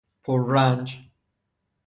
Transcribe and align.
پررنج 0.23 1.05